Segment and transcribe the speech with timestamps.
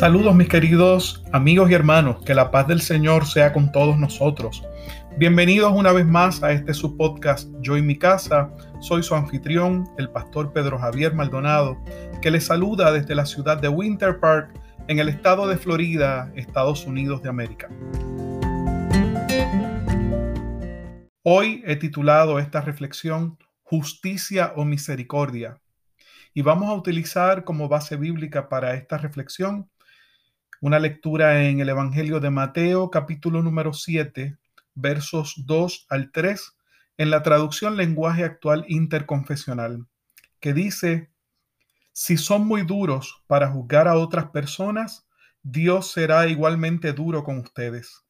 [0.00, 4.66] Saludos mis queridos amigos y hermanos, que la paz del Señor sea con todos nosotros.
[5.18, 8.50] Bienvenidos una vez más a este su podcast Yo y mi casa.
[8.80, 11.76] Soy su anfitrión, el pastor Pedro Javier Maldonado,
[12.22, 14.58] que les saluda desde la ciudad de Winter Park,
[14.88, 17.68] en el estado de Florida, Estados Unidos de América.
[21.24, 25.60] Hoy he titulado esta reflexión Justicia o Misericordia.
[26.32, 29.69] Y vamos a utilizar como base bíblica para esta reflexión
[30.60, 34.36] una lectura en el Evangelio de Mateo, capítulo número 7,
[34.74, 36.54] versos 2 al 3,
[36.98, 39.86] en la traducción lenguaje actual interconfesional,
[40.38, 41.10] que dice,
[41.92, 45.08] si son muy duros para juzgar a otras personas,
[45.42, 48.04] Dios será igualmente duro con ustedes.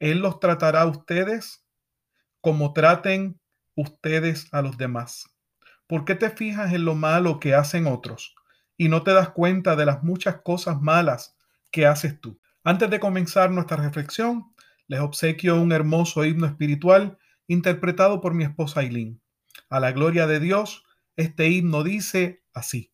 [0.00, 1.64] Él los tratará a ustedes
[2.40, 3.38] como traten
[3.76, 5.30] ustedes a los demás.
[5.86, 8.34] ¿Por qué te fijas en lo malo que hacen otros
[8.76, 11.36] y no te das cuenta de las muchas cosas malas
[11.74, 12.40] que haces tú?
[12.62, 14.54] Antes de comenzar nuestra reflexión,
[14.86, 19.20] les obsequio un hermoso himno espiritual interpretado por mi esposa Aileen.
[19.68, 20.84] A la gloria de Dios,
[21.16, 22.92] este himno dice así.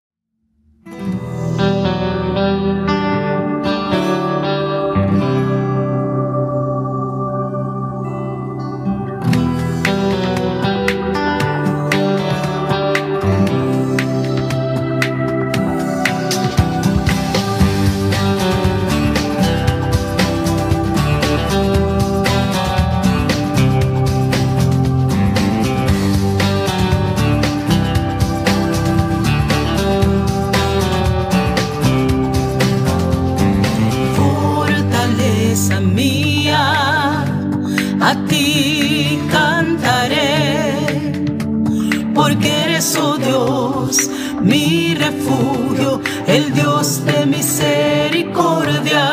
[46.27, 49.05] El Dios de misericordia,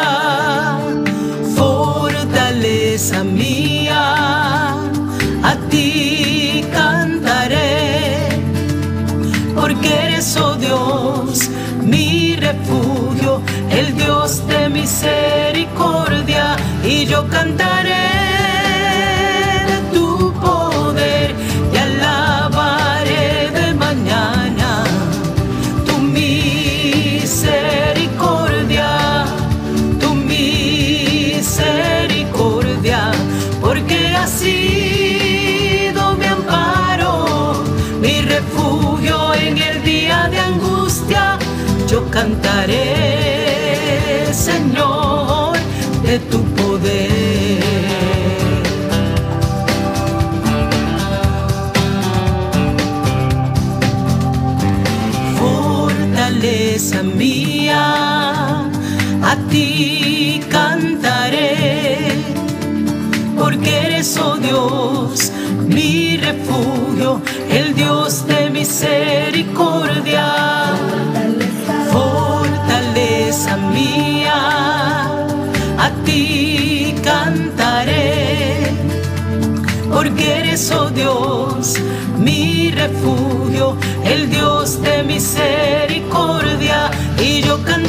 [1.56, 4.76] fortaleza mía,
[5.44, 8.30] a ti cantaré,
[9.56, 11.50] porque eres, oh Dios,
[11.82, 18.27] mi refugio, el Dios de misericordia, y yo cantaré.
[42.18, 42.84] Cantaré,
[44.34, 45.56] Señor,
[46.04, 47.62] de tu poder.
[55.40, 57.86] Fortaleza mía,
[59.32, 61.98] a ti cantaré,
[63.38, 65.32] porque eres, oh Dios,
[65.68, 70.28] mi refugio, el Dios de misericordia
[80.58, 81.76] eres, oh Dios,
[82.18, 87.87] mi refugio, el Dios de misericordia, y yo cantaré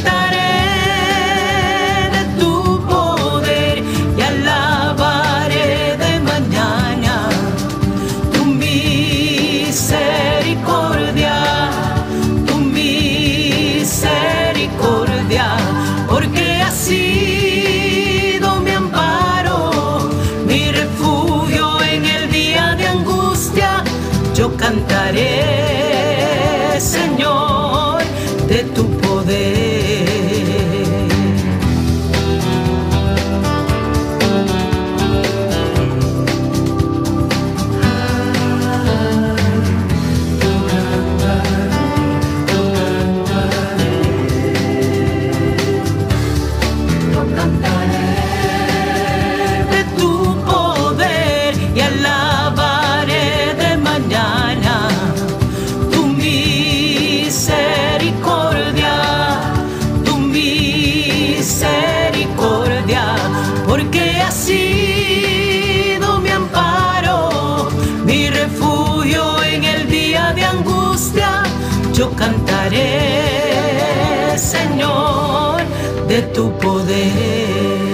[74.37, 75.63] Señor,
[76.07, 77.89] de tu poder.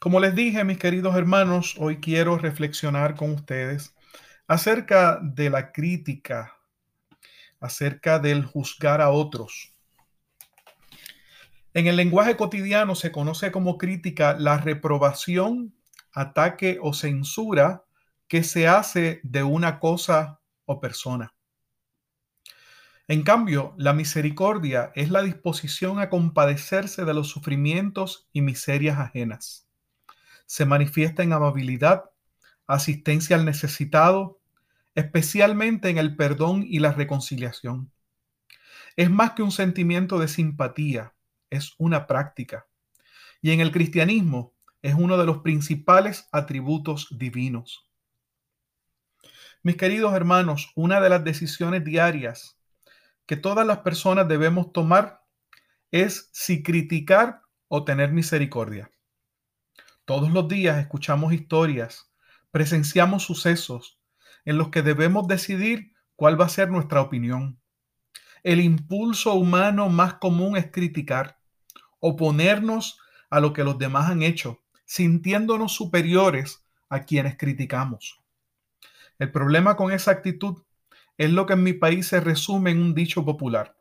[0.00, 3.94] Como les dije, mis queridos hermanos, hoy quiero reflexionar con ustedes
[4.48, 6.57] acerca de la crítica,
[7.60, 9.74] acerca del juzgar a otros.
[11.74, 15.74] En el lenguaje cotidiano se conoce como crítica la reprobación,
[16.12, 17.84] ataque o censura
[18.26, 21.34] que se hace de una cosa o persona.
[23.06, 29.68] En cambio, la misericordia es la disposición a compadecerse de los sufrimientos y miserias ajenas
[30.48, 32.04] se manifiesta en amabilidad,
[32.66, 34.37] asistencia al necesitado,
[34.98, 37.92] especialmente en el perdón y la reconciliación.
[38.96, 41.14] Es más que un sentimiento de simpatía,
[41.50, 42.66] es una práctica.
[43.40, 47.88] Y en el cristianismo es uno de los principales atributos divinos.
[49.62, 52.58] Mis queridos hermanos, una de las decisiones diarias
[53.24, 55.22] que todas las personas debemos tomar
[55.92, 58.90] es si criticar o tener misericordia.
[60.04, 62.12] Todos los días escuchamos historias,
[62.50, 63.97] presenciamos sucesos
[64.44, 67.60] en los que debemos decidir cuál va a ser nuestra opinión.
[68.42, 71.38] El impulso humano más común es criticar,
[72.00, 73.00] oponernos
[73.30, 78.20] a lo que los demás han hecho, sintiéndonos superiores a quienes criticamos.
[79.18, 80.62] El problema con esa actitud
[81.18, 83.76] es lo que en mi país se resume en un dicho popular.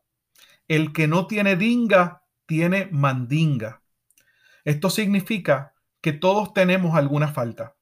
[0.67, 3.81] El que no tiene dinga, tiene mandinga.
[4.65, 7.76] Esto significa que todos tenemos alguna falta.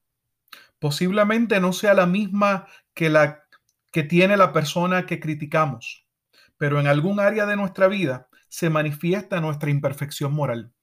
[0.78, 3.46] Posiblemente no sea la misma que la
[3.92, 6.06] que tiene la persona que criticamos,
[6.58, 10.74] pero en algún área de nuestra vida se manifiesta nuestra imperfección moral.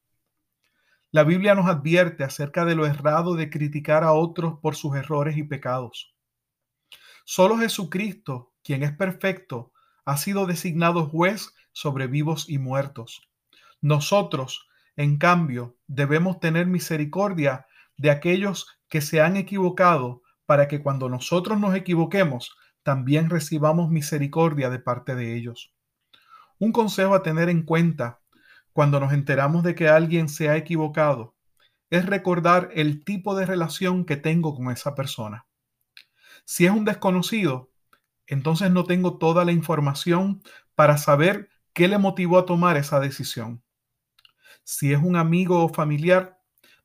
[1.12, 5.38] La Biblia nos advierte acerca de lo errado de criticar a otros por sus errores
[5.38, 6.16] y pecados.
[7.24, 9.74] Solo Jesucristo, quien es perfecto,
[10.06, 13.30] ha sido designado juez sobre vivos y muertos.
[13.80, 21.10] Nosotros, en cambio, debemos tener misericordia de aquellos que se han equivocado para que cuando
[21.10, 25.74] nosotros nos equivoquemos, también recibamos misericordia de parte de ellos.
[26.60, 28.22] Un consejo a tener en cuenta
[28.72, 31.34] cuando nos enteramos de que alguien se ha equivocado
[31.90, 35.48] es recordar el tipo de relación que tengo con esa persona.
[36.45, 37.72] Si es un desconocido,
[38.28, 40.44] entonces no tengo toda la información
[40.75, 43.63] para saber qué le motivó a tomar esa decisión.
[44.63, 46.43] Si es un amigo o familiar,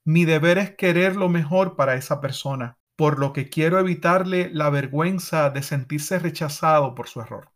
[0.08, 4.70] mi deber es querer lo mejor para esa persona, por lo que quiero evitarle la
[4.70, 7.50] vergüenza de sentirse rechazado por su error.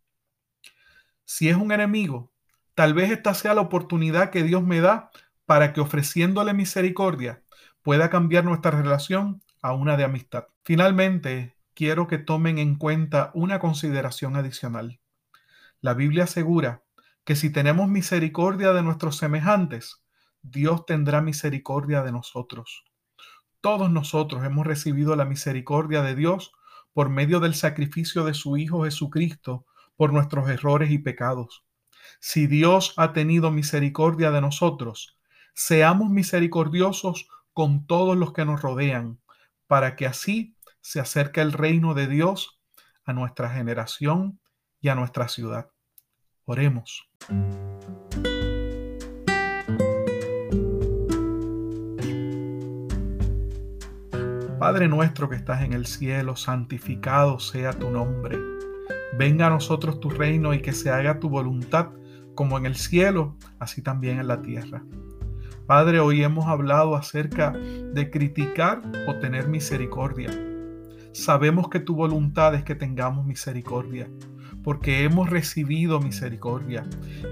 [1.24, 2.30] Si es un enemigo,
[2.74, 5.10] tal vez esta sea la oportunidad que Dios me da
[5.46, 7.42] para que ofreciéndole misericordia
[7.80, 10.44] pueda cambiar nuestra relación a una de amistad.
[10.62, 15.00] Finalmente, quiero que tomen en cuenta una consideración adicional.
[15.80, 16.82] La Biblia asegura
[17.24, 20.02] que si tenemos misericordia de nuestros semejantes,
[20.42, 22.84] Dios tendrá misericordia de nosotros.
[23.60, 26.52] Todos nosotros hemos recibido la misericordia de Dios
[26.92, 29.66] por medio del sacrificio de su Hijo Jesucristo
[29.96, 31.64] por nuestros errores y pecados.
[32.20, 35.16] Si Dios ha tenido misericordia de nosotros,
[35.54, 39.20] seamos misericordiosos con todos los que nos rodean,
[39.66, 42.60] para que así se acerque el reino de Dios
[43.04, 44.40] a nuestra generación
[44.80, 45.70] y a nuestra ciudad.
[46.44, 47.08] Oremos.
[54.62, 58.38] Padre nuestro que estás en el cielo, santificado sea tu nombre.
[59.18, 61.88] Venga a nosotros tu reino y que se haga tu voluntad
[62.36, 64.84] como en el cielo, así también en la tierra.
[65.66, 70.30] Padre, hoy hemos hablado acerca de criticar o tener misericordia.
[71.10, 74.08] Sabemos que tu voluntad es que tengamos misericordia,
[74.62, 76.84] porque hemos recibido misericordia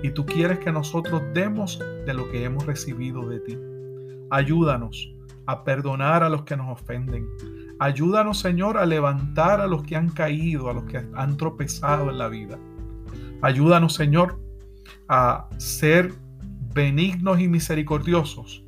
[0.02, 3.56] y tú quieres que nosotros demos de lo que hemos recibido de ti.
[4.30, 5.14] Ayúdanos
[5.46, 7.26] a perdonar a los que nos ofenden.
[7.78, 12.18] Ayúdanos, Señor, a levantar a los que han caído, a los que han tropezado en
[12.18, 12.58] la vida.
[13.42, 14.38] Ayúdanos, Señor,
[15.08, 16.12] a ser
[16.74, 18.64] benignos y misericordiosos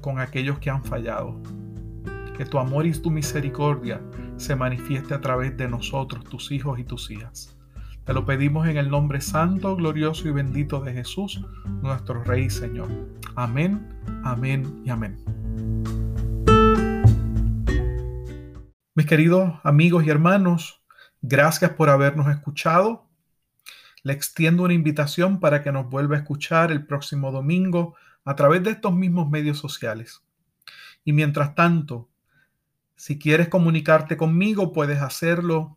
[0.00, 1.40] con aquellos que han fallado.
[2.36, 4.00] Que tu amor y tu misericordia
[4.36, 7.55] se manifieste a través de nosotros, tus hijos y tus hijas.
[8.06, 11.40] Te lo pedimos en el nombre santo, glorioso y bendito de Jesús,
[11.82, 12.88] nuestro Rey y Señor.
[13.34, 15.16] Amén, amén y amén.
[18.94, 20.80] Mis queridos amigos y hermanos,
[21.20, 23.08] gracias por habernos escuchado.
[24.04, 28.62] Le extiendo una invitación para que nos vuelva a escuchar el próximo domingo a través
[28.62, 30.22] de estos mismos medios sociales.
[31.04, 32.08] Y mientras tanto,
[32.94, 35.76] si quieres comunicarte conmigo, puedes hacerlo